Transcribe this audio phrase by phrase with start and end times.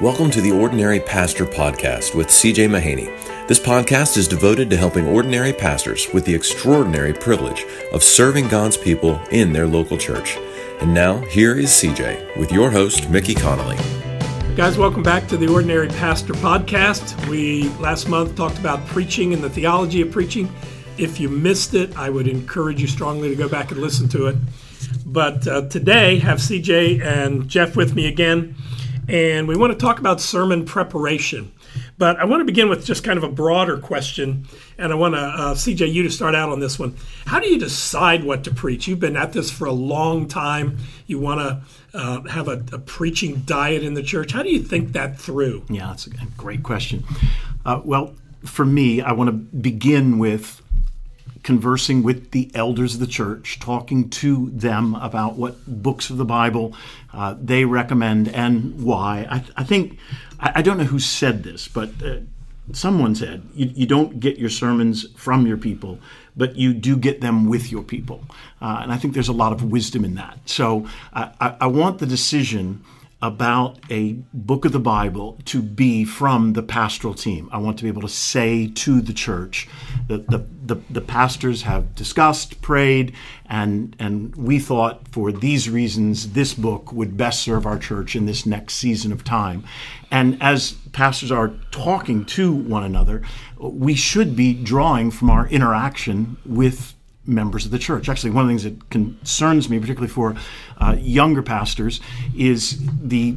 [0.00, 3.48] Welcome to the Ordinary Pastor Podcast with CJ Mahaney.
[3.48, 8.76] This podcast is devoted to helping ordinary pastors with the extraordinary privilege of serving God's
[8.76, 10.36] people in their local church.
[10.80, 13.76] And now, here is CJ with your host, Mickey Connolly.
[14.54, 17.28] Guys, welcome back to the Ordinary Pastor Podcast.
[17.28, 20.48] We last month talked about preaching and the theology of preaching.
[20.96, 24.28] If you missed it, I would encourage you strongly to go back and listen to
[24.28, 24.36] it.
[25.04, 28.54] But uh, today, have CJ and Jeff with me again
[29.08, 31.52] and we want to talk about sermon preparation.
[31.96, 34.46] But I want to begin with just kind of a broader question,
[34.76, 36.96] and I want to, uh, CJ, you to start out on this one.
[37.26, 38.86] How do you decide what to preach?
[38.86, 40.78] You've been at this for a long time.
[41.06, 44.32] You want to uh, have a, a, preaching diet in the church.
[44.32, 45.64] How do you think that through?
[45.68, 47.04] Yeah, that's a great question.
[47.64, 48.14] Uh, well,
[48.44, 50.62] for me, I want to begin with
[51.48, 56.24] conversing with the elders of the church, talking to them about what books of the
[56.26, 56.74] Bible
[57.14, 59.26] uh, they recommend and why.
[59.30, 59.98] I, I think,
[60.38, 62.16] I, I, don't know who said this, but uh,
[62.74, 65.98] someone said, you, you, don't get your sermons from your people,
[66.36, 68.24] but you do get them with your people.
[68.60, 70.38] Uh, and I think there's a lot of wisdom in that.
[70.44, 72.84] So I, I want the decision
[73.20, 77.48] about a book of the Bible to be from the pastoral team.
[77.50, 79.68] I want to be able to say to the church
[80.06, 83.12] that the, the, the, pastors have discussed, prayed,
[83.46, 88.26] and, and we thought for these reasons this book would best serve our church in
[88.26, 89.64] this next season of time.
[90.12, 93.22] And as pastors are talking to one another,
[93.58, 96.94] we should be drawing from our interaction with
[97.28, 98.08] members of the church.
[98.08, 100.34] Actually, one of the things that concerns me, particularly for
[100.78, 102.00] uh, younger pastors,
[102.36, 103.36] is the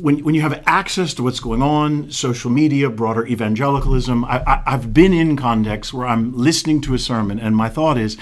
[0.00, 4.24] when, when you have access to what's going on, social media, broader evangelicalism.
[4.24, 8.16] I, have been in contexts where I'm listening to a sermon, and my thought is,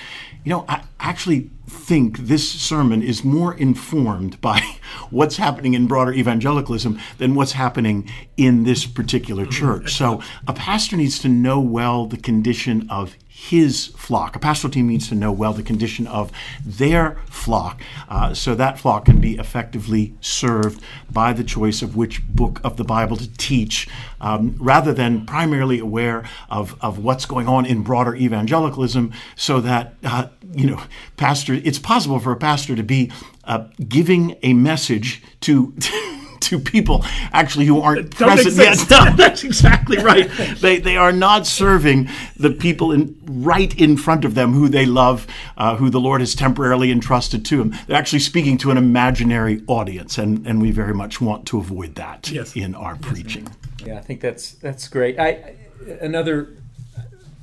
[0.44, 4.60] you know, I actually think this sermon is more informed by
[5.10, 9.94] what's happening in broader evangelicalism than what's happening in this particular church.
[9.94, 13.16] So a pastor needs to know well the condition of
[13.48, 14.36] his flock.
[14.36, 16.30] A pastoral team needs to know well the condition of
[16.64, 22.22] their flock uh, so that flock can be effectively served by the choice of which
[22.28, 23.88] book of the Bible to teach
[24.20, 29.94] um, rather than primarily aware of, of what's going on in broader evangelicalism so that,
[30.04, 30.82] uh, you know,
[31.16, 33.10] pastor, it's possible for a pastor to be
[33.44, 35.74] uh, giving a message to.
[36.40, 38.90] to people actually who aren't Don't present yet.
[38.90, 40.30] No, that's exactly right.
[40.60, 44.86] they, they are not serving the people in, right in front of them who they
[44.86, 47.74] love, uh, who the Lord has temporarily entrusted to them.
[47.86, 51.94] They're actually speaking to an imaginary audience, and, and we very much want to avoid
[51.96, 52.54] that yes.
[52.56, 53.48] in our yes, preaching.
[53.84, 55.18] Yeah, I think that's that's great.
[55.18, 55.54] I,
[56.00, 56.50] another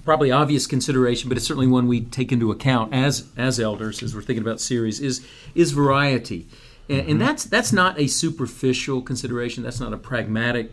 [0.08, 4.16] probably obvious consideration, but it's certainly one we take into account as as elders as
[4.16, 6.48] we're thinking about series is is variety.
[6.90, 7.12] And, mm-hmm.
[7.12, 9.64] and that's that's not a superficial consideration.
[9.64, 10.72] That's not a pragmatic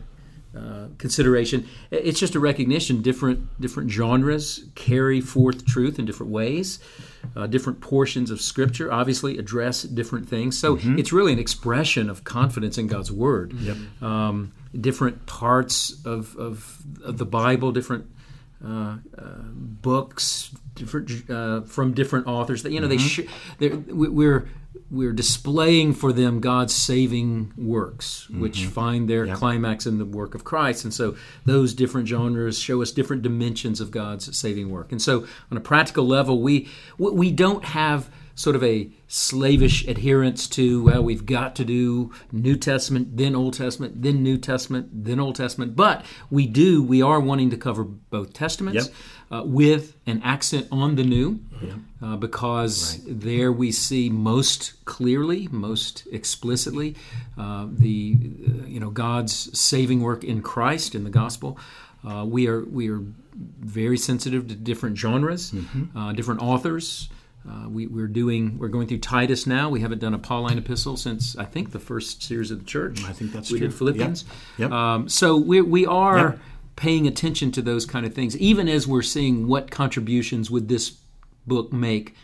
[0.57, 1.67] uh, consideration.
[1.91, 6.79] It's just a recognition different different genres carry forth truth in different ways.
[7.35, 10.57] Uh, different portions of Scripture obviously address different things.
[10.57, 10.97] So mm-hmm.
[10.99, 13.53] it's really an expression of confidence in God's Word.
[13.55, 13.77] Yep.
[14.01, 18.07] Um, different parts of, of, of, the Bible, different
[18.65, 22.63] uh, uh books, different uh, from different authors.
[22.63, 23.23] That you know mm-hmm.
[23.59, 24.49] they sh- we're
[24.95, 28.71] we're displaying for them God's saving works, which mm-hmm.
[28.71, 29.37] find their yep.
[29.37, 30.85] climax in the work of Christ.
[30.85, 34.93] And so those different genres show us different dimensions of God's saving work.
[34.93, 36.69] And so on a practical level, we
[36.99, 42.57] we don't have sort of a slavish adherence to well we've got to do new
[42.57, 47.21] testament then old testament then new testament then old testament but we do we are
[47.21, 48.95] wanting to cover both testaments yep
[49.31, 51.41] uh, with an accent on the new,
[52.03, 53.21] uh, because right.
[53.21, 56.95] there we see most clearly, most explicitly,
[57.39, 61.59] uh, the uh, you know God's saving work in Christ in the gospel.
[62.07, 63.01] Uh, we are we are
[63.35, 65.97] very sensitive to different genres, mm-hmm.
[65.97, 67.09] Uh, different authors.
[67.69, 69.69] We, are doing we're going through Titus now.
[69.69, 73.05] We haven't done a Pauline epistle since I think the first series of the church.
[73.05, 73.69] I think that's we true.
[73.69, 74.25] did Philippians.
[74.59, 74.71] Yep.
[74.71, 74.73] Yep.
[74.73, 76.19] Um, so we we are.
[76.19, 76.39] Yep
[76.77, 80.97] paying attention to those kind of things, even as we're seeing what contributions would this
[81.47, 82.15] book make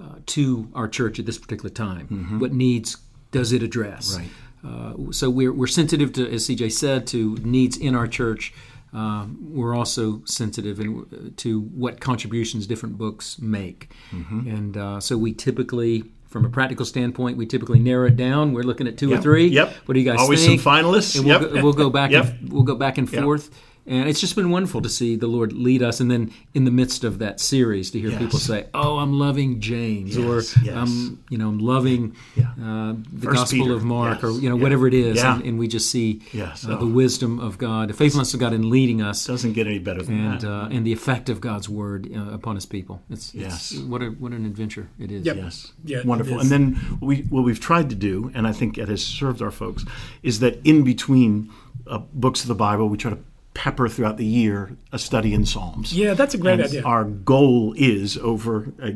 [0.00, 2.06] uh, to our church at this particular time.
[2.08, 2.38] Mm-hmm.
[2.38, 2.98] What needs
[3.32, 4.16] does it address?
[4.16, 4.28] Right.
[4.62, 8.52] Uh, so we're, we're sensitive to, as CJ said, to needs in our church.
[8.92, 13.92] Uh, we're also sensitive in, to what contributions different books make.
[14.10, 14.48] Mm-hmm.
[14.48, 18.52] And uh, so we typically from a practical standpoint, we typically narrow it down.
[18.52, 19.18] We're looking at two yep.
[19.18, 19.48] or three.
[19.48, 19.74] Yep.
[19.86, 20.60] What do you guys Always think?
[20.60, 21.16] some finalists.
[21.16, 21.52] And we'll, yep.
[21.52, 22.12] go, we'll go back.
[22.12, 22.26] yep.
[22.26, 23.50] and, we'll go back and forth.
[23.86, 26.70] And it's just been wonderful to see the Lord lead us, and then in the
[26.70, 28.20] midst of that series, to hear Yes.
[28.22, 30.74] people say, "Oh, I'm loving James," Yes, or yes.
[30.76, 32.50] "I'm, you know, I'm loving Yeah.
[32.62, 33.74] uh, the First Gospel Peter.
[33.74, 34.24] of Mark," Yes.
[34.24, 34.62] or you know, Yeah.
[34.62, 35.34] whatever it is, Yeah.
[35.36, 36.64] and, and we just see Yes.
[36.66, 36.78] uh, Oh.
[36.78, 40.02] the wisdom of God, the faithfulness of God in leading us, Doesn't get any better
[40.02, 40.48] than and that.
[40.50, 43.00] uh, and the effect of God's word uh, upon His people.
[43.10, 43.72] It's, Yes.
[43.72, 45.24] it's what a what an adventure it is.
[45.24, 45.36] Yep.
[45.36, 45.72] Yes.
[45.84, 46.36] Yeah, Wonderful.
[46.38, 46.42] is.
[46.42, 49.50] And then we what we've tried to do, and I think it has served our
[49.50, 49.84] folks,
[50.22, 51.48] is that in between
[51.86, 53.18] uh, books of the Bible, we try to
[53.54, 55.92] pepper throughout the year a study in Psalms.
[55.92, 56.82] Yeah, that's a great And idea.
[56.82, 58.94] Our goal is over a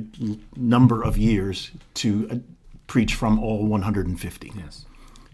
[0.56, 2.36] number of years to uh,
[2.86, 4.52] preach from all 150.
[4.56, 4.84] Yes.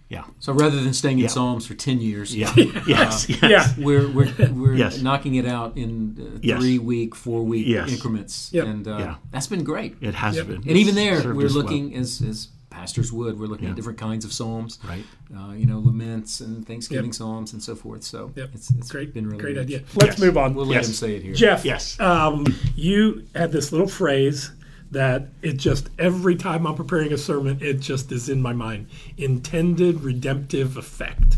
[0.08, 0.24] Yeah.
[0.40, 1.28] So rather than staying in Yeah.
[1.28, 2.52] Psalms for ten years, Yeah.
[2.86, 3.28] yes.
[3.28, 3.40] Yes.
[3.42, 3.68] yeah.
[3.78, 5.00] we're we're, we're Yes.
[5.00, 6.58] knocking it out in uh, Yes.
[6.58, 7.92] three week, four week Yes.
[7.92, 8.66] increments, Yep.
[8.66, 9.14] and uh, Yeah.
[9.30, 9.94] that's been great.
[10.00, 10.46] It has Yep.
[10.48, 10.56] been.
[10.66, 11.62] and even there, Served we're us well.
[11.62, 12.48] looking as as
[12.80, 13.38] pastors would.
[13.38, 13.70] We're looking Yeah.
[13.70, 15.04] at different kinds of psalms, Right.
[15.36, 17.14] Uh, you know, laments and Thanksgiving Yep.
[17.14, 18.02] psalms and so forth.
[18.02, 18.50] So Yep.
[18.54, 19.64] it's, it's great, been really great rich.
[19.66, 19.82] idea.
[19.96, 20.18] Let's Yes.
[20.20, 20.54] move on.
[20.54, 21.34] We'll let him say it here.
[21.34, 22.00] Jeff, Yes.
[22.00, 24.50] um, you had this little phrase
[24.92, 28.86] that it just every time I'm preparing a sermon, it just is in my mind.
[29.18, 31.36] Intended redemptive effect.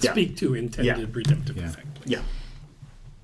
[0.00, 0.12] Yeah.
[0.12, 1.06] Speak to intended Yeah.
[1.12, 1.64] redemptive Yeah.
[1.66, 1.98] effect.
[2.04, 2.20] Yeah.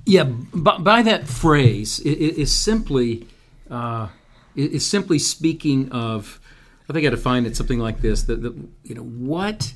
[0.06, 0.24] Yeah,
[0.54, 3.26] by, by that phrase, it, it is simply
[3.70, 4.08] uh,
[4.56, 6.40] it is simply speaking of.
[6.88, 8.42] I think I define it something like this: that
[8.82, 9.72] you know what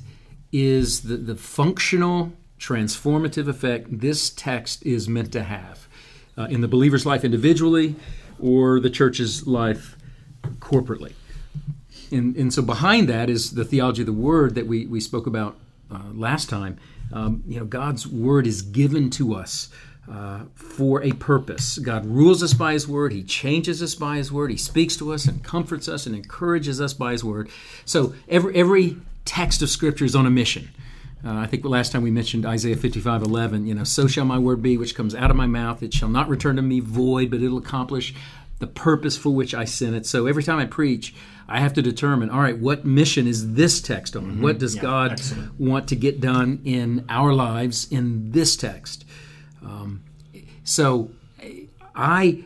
[0.51, 5.87] is the, the functional transformative effect this text is meant to have
[6.37, 7.95] uh, in the believer's life individually
[8.39, 9.95] or the church's life
[10.59, 11.13] corporately.
[12.11, 15.27] And, and so behind that is the theology of the word that we, we spoke
[15.27, 15.57] about
[15.91, 16.77] uh, last time.
[17.13, 19.69] Um, you know, God's word is given to us
[20.11, 21.77] uh, for a purpose.
[21.77, 23.11] God rules us by His word.
[23.11, 24.51] He changes us by His word.
[24.51, 27.49] He speaks to us and comforts us and encourages us by His word.
[27.85, 30.69] So every every text of Scripture is on a mission.
[31.23, 34.39] Uh, I think last time we mentioned Isaiah 55 11, you know, so shall my
[34.39, 35.83] word be which comes out of my mouth.
[35.83, 38.13] It shall not return to me void, but it'll accomplish
[38.59, 40.05] the purpose for which I sent it.
[40.05, 41.13] So every time I preach,
[41.47, 44.41] I have to determine, all right, what mission is this text on?
[44.41, 45.59] What does God excellent.
[45.59, 49.05] want to get done in our lives in this text?
[49.63, 50.03] Um,
[50.63, 51.11] so
[51.95, 52.45] I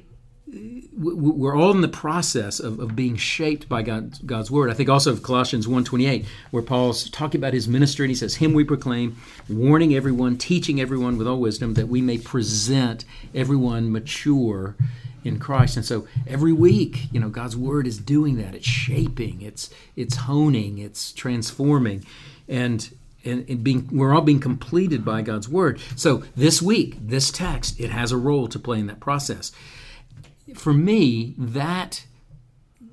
[0.95, 4.69] we're all in the process of, of being shaped by God, God's word.
[4.69, 8.35] I think also of Colossians 1.28, where Paul's talking about his ministry, and he says,
[8.35, 9.17] Him we proclaim,
[9.49, 14.75] warning everyone, teaching everyone with all wisdom, that we may present everyone mature
[15.23, 15.77] in Christ.
[15.77, 18.53] And so every week, you know, God's word is doing that.
[18.53, 22.05] It's shaping, it's it's honing, it's transforming.
[22.47, 22.93] And
[23.25, 25.79] and, and being we're all being completed by God's word.
[25.95, 29.51] So this week, this text, it has a role to play in that process
[30.55, 32.05] for me, that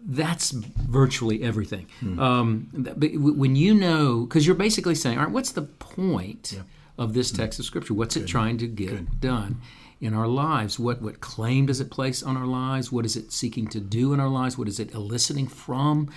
[0.06, 1.86] that's virtually everything.
[2.18, 6.58] Um, that- but when you know, because you're basically saying, all right, what's the point
[6.96, 7.94] of this text of Scripture?
[7.94, 9.60] What's it trying to get done
[10.00, 10.78] in our lives?
[10.78, 12.90] What what claim does it place on our lives?
[12.90, 14.56] What is it seeking to do in our lives?
[14.56, 16.08] What is it eliciting from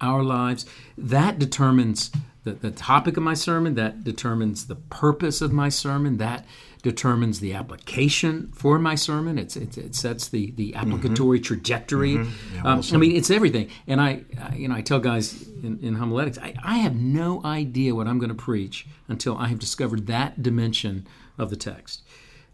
[0.00, 0.64] our lives?
[0.96, 2.10] That determines
[2.46, 3.74] the, the topic of my sermon.
[3.74, 6.16] That determines the purpose of my sermon.
[6.18, 6.46] That
[6.82, 9.38] determines the application for my sermon.
[9.38, 12.16] It's, it's it sets the the applicatory trajectory.
[12.64, 13.70] um, I mean, it's everything.
[13.86, 17.42] And I, I you know I tell guys in, in homiletics, I, I have no
[17.44, 21.06] idea what I'm going to preach until I have discovered that dimension
[21.38, 22.02] of the text.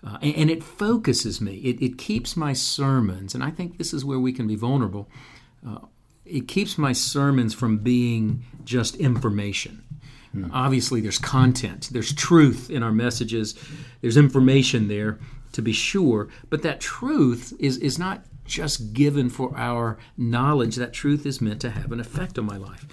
[0.05, 1.57] Uh, and, and it focuses me.
[1.59, 5.09] It, it keeps my sermons, and I think this is where we can be vulnerable.
[5.65, 5.79] Uh,
[6.25, 9.83] it keeps my sermons from being just information.
[10.33, 10.47] Hmm.
[10.53, 13.55] Obviously, there's content, there's truth in our messages,
[14.01, 15.19] there's information there
[15.53, 20.77] to be sure, but that truth is, is not just given for our knowledge.
[20.77, 22.87] That truth is meant to have an effect on my life.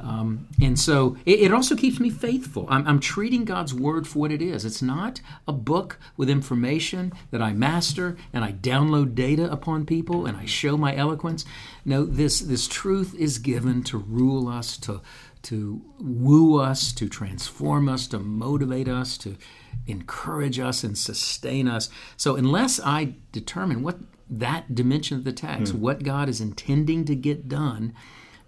[0.00, 2.66] Um, and so it, it also keeps me faithful.
[2.70, 4.64] I'm, I'm treating God's word for what it is.
[4.64, 10.24] It's not a book with information that I master and I download data upon people
[10.24, 11.44] and I show my eloquence.
[11.84, 15.02] No, this, this truth is given to rule us, to
[15.42, 19.36] to woo us, to transform us, to motivate us, to
[19.88, 21.90] encourage us and sustain us.
[22.16, 23.98] So, unless I determine what
[24.38, 25.80] that dimension of the text, hmm.
[25.80, 27.94] what God is intending to get done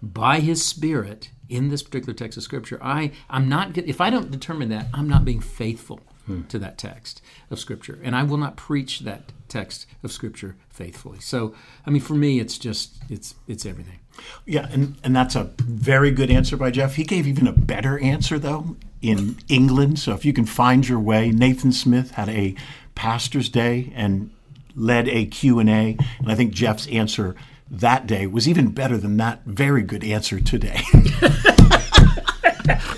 [0.01, 3.77] by His Spirit in this particular text of Scripture, I, I'm not.
[3.77, 6.43] If I don't determine that, I'm not being faithful hmm.
[6.43, 11.19] to that text of Scripture, and I will not preach that text of Scripture faithfully.
[11.19, 13.99] So, I mean, for me, it's just it's it's everything.
[14.45, 16.95] Yeah, and, and that's a very good answer by Jeff.
[16.95, 19.99] He gave even a better answer, though, in England.
[19.99, 22.55] So if you can find your way, Nathan Smith had a
[22.95, 24.31] pastor's day and
[24.75, 25.63] led a Q&A.
[25.65, 27.35] And I think Jeff's answer
[27.71, 30.81] that day was even better than that very good answer today.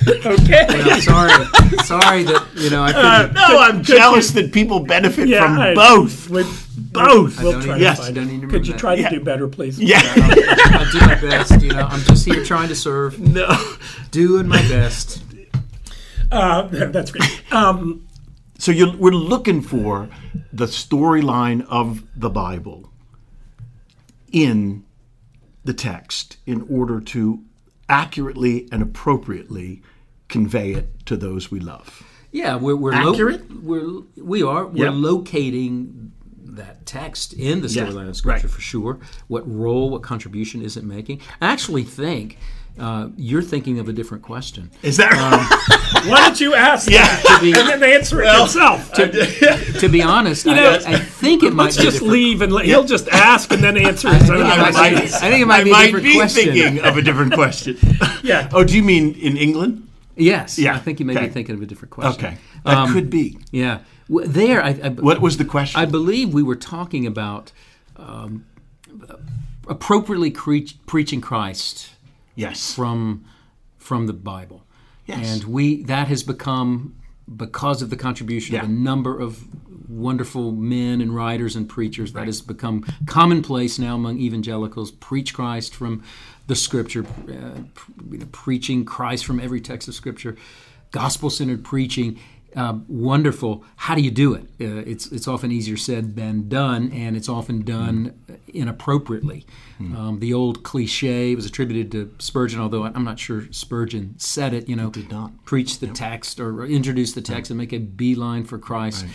[0.07, 0.65] okay.
[0.67, 1.31] I'm sorry,
[1.83, 3.33] sorry that you know I couldn't.
[3.33, 6.29] No, I'm jealous that people benefit from I- both.
[6.29, 6.43] we-
[6.77, 7.41] Both.
[7.43, 7.97] We'll try even- to Yes.
[7.99, 8.49] find I don't it.
[8.49, 9.11] Could you remember try to that.
[9.11, 9.79] do better, please?
[9.79, 10.01] Yeah.
[10.03, 11.61] I'll do my best.
[11.61, 13.47] You know, I'm just here trying to serve, No.
[14.11, 15.21] doing my best.
[16.31, 17.41] Uh, that's great.
[17.53, 18.06] Um,
[18.57, 20.09] So you're, we're looking for
[20.51, 22.91] the storyline of the Bible
[24.31, 24.83] in
[25.63, 27.43] the text in order to
[27.89, 29.81] accurately and appropriately
[30.27, 32.03] convey it to those we love.
[32.31, 33.63] Yeah, we're we're lo- Accurate?
[33.63, 34.93] we're we are we're Yep.
[34.95, 36.11] locating
[36.57, 38.53] that text in the Yeah, storyline of Scripture right.
[38.55, 38.99] for sure.
[39.27, 41.21] What role, what contribution is it making?
[41.41, 42.37] I actually think
[42.79, 44.69] uh, you're thinking of a different question.
[44.83, 46.03] Is that right?
[46.09, 47.07] why don't you ask Yeah.
[47.07, 47.39] that?
[47.41, 48.91] be- and then answer it yourself.
[48.93, 50.53] to be honest, know,
[50.85, 52.13] I, I think it might Let's just different.
[52.13, 54.89] leave and let, he'll just ask and then answer his own I think it might
[54.91, 56.43] be- I think it might I be a might different be question.
[56.53, 57.77] thinking of a different question.
[58.23, 58.49] Yeah.
[58.51, 59.87] Oh, do you mean in England?
[60.15, 61.27] Yes, Yeah, I think you may okay.
[61.27, 62.25] be thinking of a different question.
[62.25, 62.37] Okay.
[62.65, 63.37] That Um, could be.
[63.51, 64.63] Yeah, W- there.
[64.63, 65.79] I, I, What was the question?
[65.79, 67.51] I believe we were talking about
[67.97, 68.45] um,
[69.67, 71.91] appropriately cre- preaching Christ
[72.35, 72.73] yes.
[72.73, 73.25] from
[73.77, 74.63] from the Bible,
[75.05, 75.41] Yes.
[75.41, 76.95] and we that has become
[77.33, 79.43] because of the contribution of a number of
[79.89, 84.91] wonderful men and writers and preachers that has become commonplace now among evangelicals.
[84.91, 86.03] Preach Christ from
[86.47, 90.35] the Scripture, uh, pr- you know, preaching Christ from every text of Scripture,
[90.91, 92.19] gospel-centered preaching.
[92.57, 93.63] Um, wonderful.
[93.75, 94.47] How do you do it?
[94.59, 99.45] Uh, it's it's often easier said than done, and it's often done inappropriately.
[99.79, 104.67] Um, the old cliche was attributed to Spurgeon, although I'm not sure Spurgeon said it.
[104.67, 105.45] You know, did not.
[105.45, 109.05] preach the text or introduce the text and make a beeline for Christ.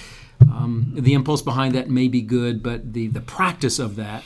[0.43, 4.25] Um, the impulse behind that may be good, but the, the practice of that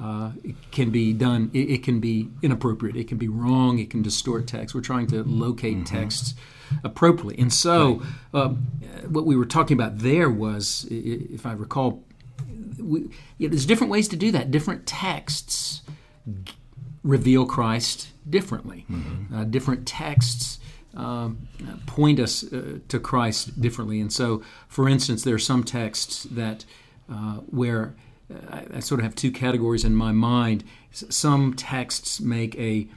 [0.00, 0.32] uh,
[0.70, 4.46] can be done, it, it can be inappropriate, it can be wrong, it can distort
[4.46, 4.74] text.
[4.74, 6.34] We're trying to locate texts
[6.84, 7.38] appropriately.
[7.38, 8.02] And so,
[8.34, 8.50] uh,
[9.08, 12.02] what we were talking about there was, if I recall,
[12.78, 13.08] we,
[13.38, 14.50] yeah, there's different ways to do that.
[14.50, 15.82] Different texts
[17.02, 18.84] reveal Christ differently.
[19.34, 20.58] Uh, different texts
[20.94, 21.48] um,
[21.86, 24.00] point us uh, to Christ differently.
[24.00, 26.64] And so, for instance, there are some texts that
[27.10, 27.94] uh, where
[28.30, 30.64] uh, I, I sort of have two categories in my mind.
[30.92, 32.88] S- Some texts make a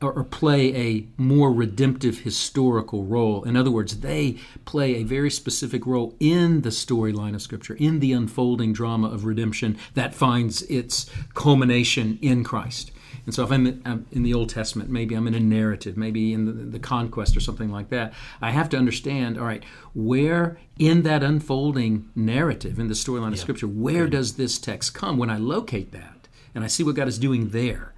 [0.00, 3.44] or, or play a more redemptive historical role.
[3.44, 8.00] In other words, they play a very specific role in the storyline of Scripture, in
[8.00, 12.90] the unfolding drama of redemption that finds its culmination in Christ.
[13.26, 13.66] And so, if I'm
[14.10, 17.40] in, the Old Testament, maybe I'm in a narrative, maybe in the, the conquest or
[17.40, 18.12] something like that,
[18.42, 19.64] I have to understand all right,
[19.94, 25.16] where in that unfolding narrative, in the storyline of Scripture, where does this text come?
[25.16, 27.93] When I locate that and I see what God is doing there,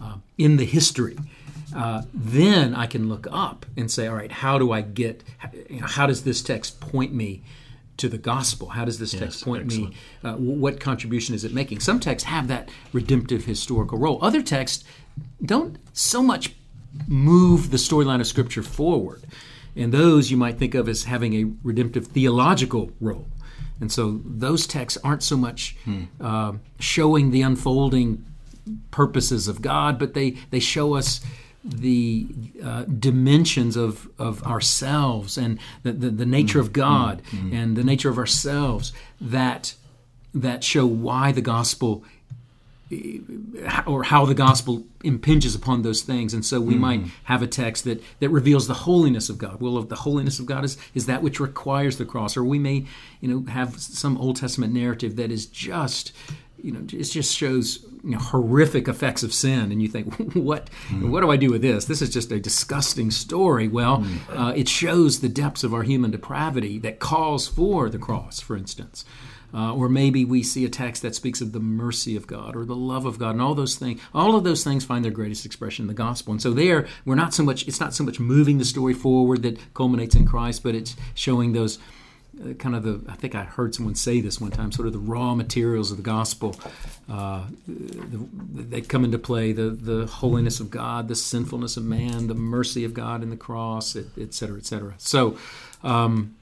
[0.00, 1.16] uh, in the history,
[1.74, 5.22] uh, then I can look up and say, all right, how do I get,
[5.68, 7.42] you know, how does this text point me
[7.98, 8.68] to the gospel?
[8.68, 9.94] How does this text point me?
[10.24, 11.80] Uh, what contribution is it making?
[11.80, 14.18] Some texts have that redemptive historical role.
[14.22, 14.84] Other texts
[15.44, 16.54] don't so much
[17.06, 19.22] move the storyline of Scripture forward.
[19.76, 23.26] And those you might think of as having a redemptive theological role.
[23.80, 25.76] And so those texts aren't so much
[26.20, 28.24] uh, showing the unfolding
[28.90, 31.20] purposes of God, but they, they show us
[31.64, 32.26] the
[32.62, 36.80] uh, dimensions of, of ourselves and the, the, the nature of mm-hmm.
[36.80, 37.36] God mm-hmm.
[37.36, 37.56] Mm-hmm.
[37.56, 39.74] and the nature of ourselves that
[40.34, 42.04] that show why the gospel
[43.86, 46.32] or how the gospel impinges upon those things.
[46.32, 49.60] And so we might have a text that, that reveals the holiness of God.
[49.60, 52.86] Well, the holiness of God is, is that which requires the cross, or we may,
[53.20, 56.12] you know, have some Old Testament narrative that is just,
[56.62, 60.70] you know, it just shows you know, horrific effects of sin, and you think, what,
[61.00, 61.84] what do I do with this?
[61.84, 63.68] This is just a disgusting story.
[63.68, 68.40] Well, uh, it shows the depths of our human depravity that calls for the cross,
[68.40, 69.04] for instance.
[69.52, 72.66] Uh, or maybe we see a text that speaks of the mercy of God or
[72.66, 74.00] the love of God, and all those things.
[74.12, 76.32] All of those things find their greatest expression in the gospel.
[76.32, 77.66] And so there, we're not so much.
[77.66, 81.52] It's not so much moving the story forward that culminates in Christ, but it's showing
[81.52, 81.78] those
[82.58, 83.00] kind of the.
[83.10, 84.72] I think I heard someone say this one time.
[84.72, 86.56] Sort of the raw materials of the gospel.
[87.10, 88.28] Uh, the,
[88.68, 92.84] they come into play: the the holiness of God, the sinfulness of man, the mercy
[92.84, 94.94] of God in the cross, et, et cetera, et cetera.
[94.98, 95.36] So.
[95.82, 96.34] Um,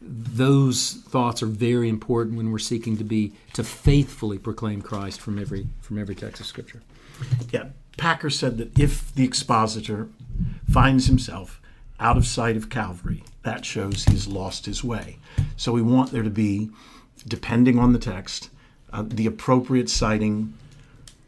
[0.00, 5.38] those thoughts are very important when we're seeking to be to faithfully proclaim Christ from
[5.38, 6.82] every from every text of Scripture.
[7.50, 10.08] Yeah, Packer said that if the expositor
[10.70, 11.60] finds himself
[11.98, 15.18] out of sight of Calvary, that shows he's lost his way.
[15.56, 16.70] So we want there to be,
[17.26, 18.50] depending on the text,
[18.92, 20.54] uh, the appropriate sighting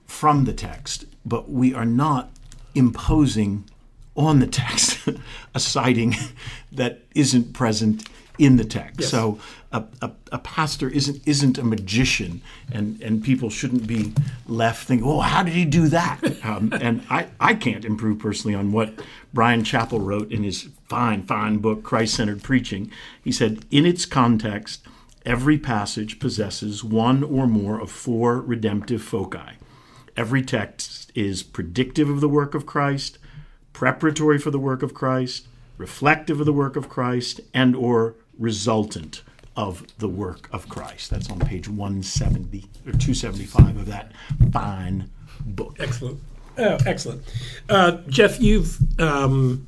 [0.06, 2.30] from the text, but we are not
[2.74, 3.64] imposing
[4.16, 5.08] on the text
[5.54, 6.14] a sighting
[6.72, 9.00] that isn't present in the text.
[9.00, 9.10] Yes.
[9.10, 9.38] So
[9.72, 12.42] a, a, a, pastor isn't isn't a magician,
[12.72, 14.12] and, and people shouldn't be
[14.46, 18.54] left thinking, "Oh, how did he do that?" Um, and I, I can't improve personally
[18.54, 18.92] on what
[19.32, 22.88] Bryan Chapell wrote in his fine fine book Christ Centered Preaching.
[23.24, 24.86] He said, in its context,
[25.26, 29.58] every passage possesses one or more of four redemptive foci.
[30.16, 33.18] Every text is predictive of the work of Christ,
[33.72, 35.48] preparatory for the work of Christ,
[35.78, 39.22] reflective of the work of Christ, and or resultant
[39.56, 41.10] of the work of Christ.
[41.10, 44.12] That's on page 170 or 275 of that
[44.52, 45.10] fine
[45.44, 45.74] book.
[45.80, 46.20] Excellent.
[46.56, 47.24] Oh, excellent.
[47.68, 49.66] Uh, Jeff, you've um,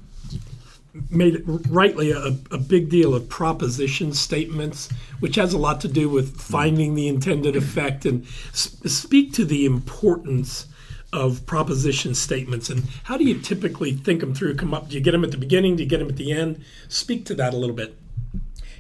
[1.11, 4.89] made rightly a, a, big deal of proposition statements,
[5.21, 9.65] which has a lot to do with finding the intended effect and speak to the
[9.65, 10.67] importance
[11.13, 12.69] of proposition statements.
[12.69, 14.57] And how do you typically think them through?
[14.57, 15.77] Come up do you get them at the beginning?
[15.77, 16.63] Do you get them at the end?
[16.89, 17.97] Speak to that a little bit.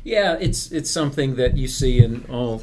[0.04, 2.62] Yeah it's it's something that you see in all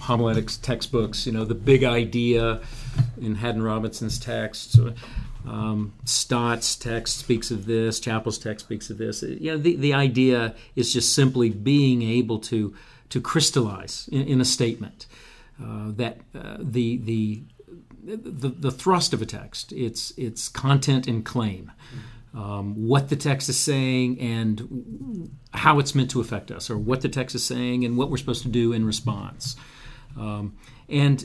[0.00, 2.60] homiletics textbooks you know the big idea
[3.20, 4.78] in haddon robinson's text
[5.48, 8.00] um, Stott's text speaks of this.
[8.00, 9.22] Chapell's text speaks of this.
[9.22, 12.74] You know, the, the idea is just simply being able to
[13.08, 15.06] to crystallize in, in a statement
[15.62, 17.42] uh, that uh, the the
[18.04, 21.72] the, the thrust of a text, its its content and claim,
[22.34, 27.00] um, what the text is saying and how it's meant to affect us, or what
[27.00, 29.56] the text is saying and what we're supposed to do in response.
[30.16, 30.56] Um,
[30.88, 31.24] and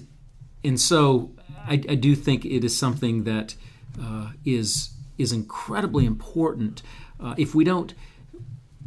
[0.63, 1.31] and so
[1.65, 3.55] I, I, do think it is something that
[4.01, 6.81] uh, is is incredibly important.
[7.19, 7.93] Uh, if we don't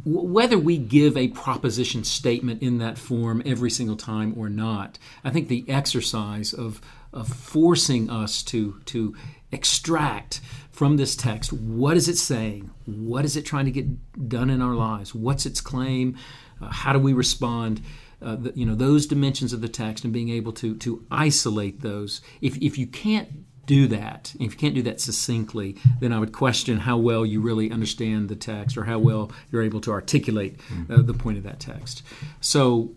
[0.05, 5.31] whether we give a proposition statement in that form every single time or not, I
[5.31, 6.81] think the exercise of
[7.13, 9.15] of forcing us to to
[9.51, 10.39] extract
[10.71, 14.61] from this text what is it saying what is it trying to get done in
[14.61, 16.17] our lives what's its claim
[16.61, 17.81] uh, how do we respond
[18.21, 21.81] uh, the, you know those dimensions of the text and being able to to isolate
[21.81, 23.29] those if, if you can't
[23.67, 27.39] do that if you can't do that succinctly then i would question how well you
[27.39, 30.59] really understand the text or how well you're able to articulate
[30.89, 32.01] uh, the point of that text
[32.41, 32.89] so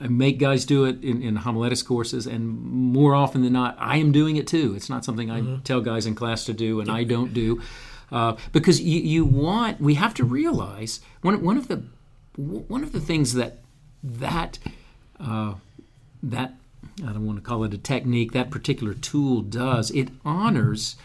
[0.00, 3.98] I make guys do it in, in homiletics courses, and more often than not, I
[3.98, 4.74] am doing it too.
[4.74, 5.62] It's not something I mm-hmm.
[5.62, 7.60] tell guys in class to do, and I don't do,
[8.10, 9.78] uh, because you, you want.
[9.78, 11.84] We have to realize one one of the
[12.36, 13.58] one of the things that
[14.02, 14.58] that
[15.20, 15.69] uh, that I don't
[17.20, 18.32] want to call it a technique.
[18.32, 20.96] That particular tool does it honors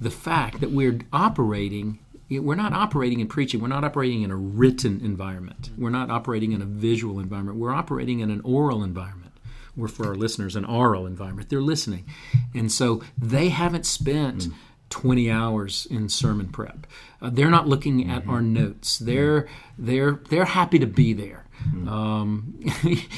[0.00, 1.98] the fact that we're operating
[2.30, 3.60] we're not operating in preaching.
[3.60, 5.70] We're not operating in a written environment.
[5.76, 7.58] We're not operating in a visual environment.
[7.58, 9.32] We're operating in an oral environment.
[9.76, 11.48] We're for our listeners an oral environment.
[11.50, 12.06] They're listening,
[12.54, 14.44] and so they haven't spent.
[14.44, 14.54] Mm.
[14.90, 16.86] 20 hours in sermon prep.
[17.20, 18.30] Uh, they're not looking at mm-hmm.
[18.30, 18.98] our notes.
[18.98, 21.43] They're they're they're happy to be there.
[21.68, 21.88] Mm-hmm.
[21.88, 22.60] Um,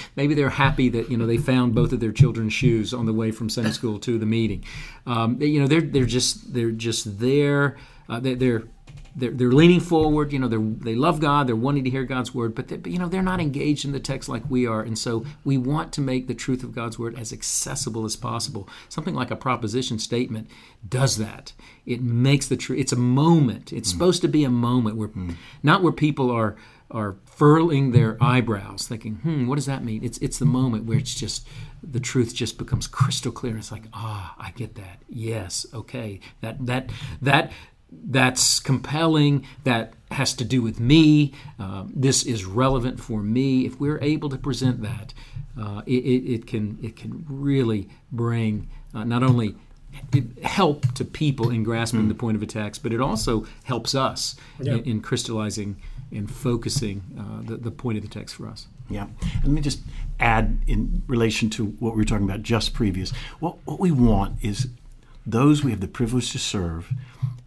[0.17, 3.13] maybe they're happy that you know they found both of their children's shoes on the
[3.13, 4.65] way from Sunday school to the meeting.
[5.07, 7.77] Um, you know they're they're just they're just there.
[8.09, 8.65] Uh, they, they're
[9.17, 10.33] they're, they're leaning forward.
[10.33, 11.47] You know, they they love God.
[11.49, 13.93] They're wanting to hear God's word, but, they, but you know they're not engaged in
[13.93, 14.83] the text like we are.
[14.83, 18.69] And so we want to make the truth of God's word as accessible as possible.
[18.89, 20.51] Something like a proposition statement
[20.87, 21.55] does that.
[21.87, 22.79] It makes the truth.
[22.79, 23.73] It's a moment.
[23.73, 23.93] It's mm.
[23.93, 25.35] supposed to be a moment where mm.
[25.63, 26.57] not where people are
[26.91, 30.99] are furling their eyebrows, thinking, "Hmm, what does that mean?" It's it's the moment where
[30.99, 31.47] it's just
[31.83, 33.57] the truth just becomes crystal clear.
[33.57, 35.03] It's like, ah, I get that.
[35.09, 36.21] Yes, okay.
[36.41, 36.91] That that
[37.23, 37.53] that
[37.93, 43.65] that's compelling, that has to do with me, uh, this is relevant for me.
[43.65, 45.15] If we're able to present that,
[45.61, 49.55] uh, it, it, can, it can really bring uh, not only
[50.43, 52.09] help to people in grasping mm.
[52.09, 55.77] the point of attacks, but it also helps us in, in, crystallizing
[56.13, 58.69] and focusing uh, the, the point of the text for us.
[58.89, 59.07] Yeah.
[59.43, 59.81] Let me just
[60.21, 63.11] add in relation to what we were talking about just previous.
[63.41, 64.69] What, what we want is
[65.27, 66.93] those we have the privilege to serve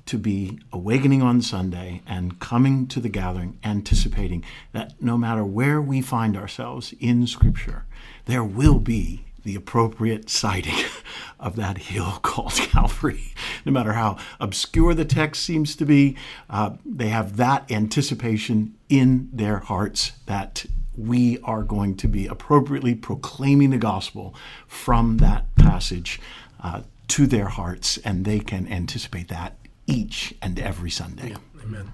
[0.05, 5.79] to be awakening on Sunday and coming to the gathering, anticipating that no matter where
[5.79, 7.85] we find ourselves in Scripture,
[8.25, 10.85] there will be the appropriate sighting
[11.39, 13.33] of that hill called Calvary.
[13.65, 16.15] No matter how obscure the text seems to be,
[16.51, 22.93] uh, they have that anticipation in their hearts that we are going to be appropriately
[22.93, 24.35] proclaiming the gospel
[24.67, 26.21] from that passage
[26.61, 29.55] uh, to their hearts, and they can anticipate that
[29.87, 31.29] each and every Sunday.
[31.29, 31.91] Yeah, amen.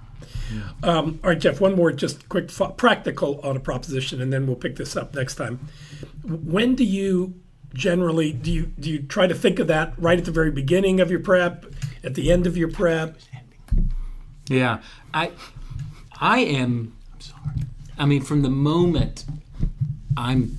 [0.54, 0.72] Yeah.
[0.84, 4.58] Um, all right, Jeff, one more just quick practical on a proposition, and then we'll
[4.58, 5.70] pick this up next time.
[6.24, 7.36] When do you
[7.76, 11.00] generally do you do you try to think of that right at the very beginning
[11.00, 11.66] of your prep,
[12.04, 13.18] at the end of your prep?
[14.48, 14.82] Yeah,
[15.14, 15.34] I, i am.
[16.20, 16.98] I am.
[17.20, 17.42] Sorry.
[17.98, 19.26] I mean, from the moment
[20.18, 20.58] I'm,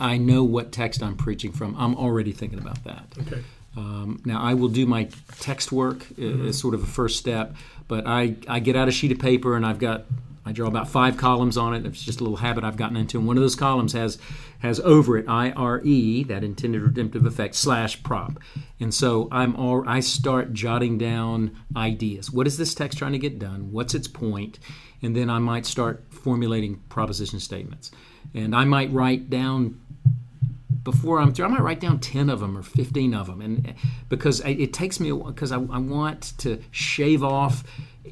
[0.00, 1.74] I know what text I'm preaching from.
[1.76, 3.06] I'm already thinking about that.
[3.20, 3.42] Okay.
[3.76, 6.48] Um, now I will do my text work mm-hmm.
[6.48, 7.54] as sort of a first step,
[7.86, 10.04] but I, I get out a sheet of paper and I've got
[10.48, 11.84] I draw about five columns on it.
[11.84, 13.18] It's just a little habit I've gotten into.
[13.18, 14.16] And one of those columns has
[14.60, 18.40] has over it IRE, that intended redemptive effect, slash prop.
[18.80, 22.30] And so I'm all I start jotting down ideas.
[22.30, 23.70] What is this text trying to get done?
[23.72, 24.58] What's its point?
[25.02, 27.90] And then I might start formulating proposition statements.
[28.34, 29.80] And I might write down
[30.90, 33.42] before I'm through, I might write down 10 of them or 15 of them.
[33.42, 33.74] And
[34.08, 37.62] because it takes me, because I, I want to shave off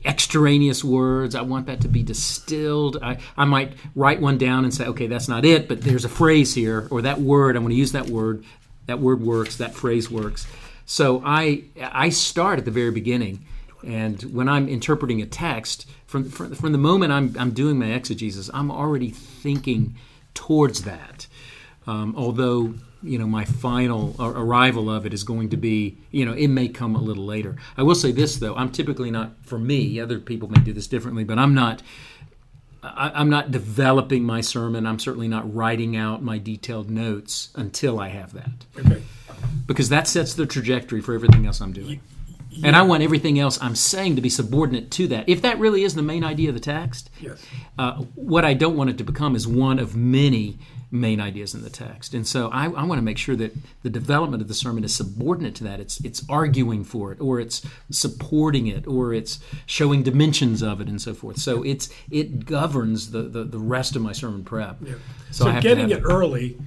[0.04, 1.34] extraneous words.
[1.34, 2.98] I want that to be distilled.
[3.02, 6.10] I, I might write one down and say, okay, that's not it, but there's a
[6.10, 8.44] phrase here, or that word, I'm going to use that word.
[8.84, 10.46] That word works, that phrase works.
[10.84, 13.44] So I, I start at the very beginning.
[13.84, 17.86] And when I'm interpreting a text, from, from, from the moment I'm, I'm doing my
[17.86, 19.96] exegesis, I'm already thinking
[20.34, 21.26] towards that.
[21.86, 26.32] Um, although you know my final arrival of it is going to be you know
[26.32, 27.56] it may come a little later.
[27.76, 28.54] I will say this though.
[28.56, 31.82] I'm typically not for me other people may do this differently but i'm not
[32.82, 34.86] I, am not developing my sermon.
[34.86, 38.50] I'm certainly not writing out my detailed notes until i have that.
[38.78, 39.02] Okay.
[39.66, 42.00] because that sets the trajectory for everything else i'm doing
[42.56, 42.66] yeah.
[42.66, 45.82] and i want everything else i'm saying to be subordinate to that if that really
[45.82, 47.44] is the main idea of the text yes.
[47.78, 50.58] uh, what i don't want it to become is one of many
[50.90, 52.14] main ideas in the text.
[52.14, 54.94] And so I, I, want to make sure that the development of the sermon is
[54.94, 55.80] subordinate to that.
[55.80, 60.88] It's it's arguing for it, or it's supporting it, or it's showing dimensions of it,
[60.88, 61.38] and so forth.
[61.38, 64.76] So it's it governs the the, the rest of my sermon prep.
[64.80, 64.94] Yeah.
[65.30, 66.58] So, so getting it early.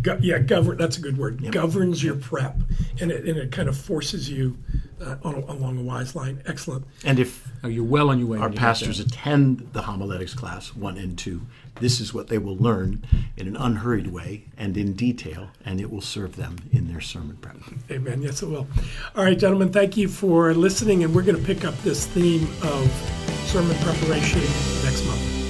[0.00, 0.78] Go, yeah, govern.
[0.78, 1.40] That's a good word.
[1.40, 1.52] Yep.
[1.52, 2.56] Governs your prep,
[3.00, 4.56] and it and it kind of forces you
[5.02, 6.42] uh, on along a wise line.
[6.46, 6.84] Excellent.
[7.04, 10.96] And if oh, you're well on your way, our pastors attend the homiletics class one
[10.96, 11.42] and two,
[11.80, 13.04] this is what they will learn
[13.36, 17.36] in an unhurried way and in detail, and it will serve them in their sermon
[17.36, 17.56] prep.
[17.90, 18.22] Amen.
[18.22, 18.66] Yes, it will.
[19.16, 22.44] All right, gentlemen, thank you for listening, and we're going to pick up this theme
[22.62, 22.90] of
[23.46, 24.40] sermon preparation
[24.84, 25.41] next month.